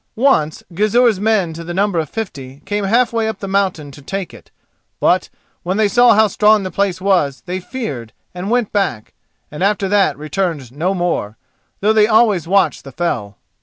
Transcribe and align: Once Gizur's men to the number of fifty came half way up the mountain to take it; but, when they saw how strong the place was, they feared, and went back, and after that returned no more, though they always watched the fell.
Once 0.15 0.63
Gizur's 0.73 1.19
men 1.19 1.53
to 1.53 1.63
the 1.63 1.75
number 1.75 1.99
of 1.99 2.09
fifty 2.09 2.63
came 2.65 2.85
half 2.85 3.13
way 3.13 3.27
up 3.27 3.37
the 3.37 3.47
mountain 3.47 3.91
to 3.91 4.01
take 4.01 4.33
it; 4.33 4.49
but, 4.99 5.29
when 5.61 5.77
they 5.77 5.87
saw 5.87 6.15
how 6.15 6.25
strong 6.27 6.63
the 6.63 6.71
place 6.71 6.99
was, 6.99 7.41
they 7.45 7.59
feared, 7.59 8.11
and 8.33 8.49
went 8.49 8.71
back, 8.71 9.13
and 9.51 9.61
after 9.63 9.87
that 9.87 10.17
returned 10.17 10.71
no 10.71 10.95
more, 10.95 11.37
though 11.81 11.93
they 11.93 12.07
always 12.07 12.47
watched 12.47 12.83
the 12.83 12.91
fell. 12.91 13.37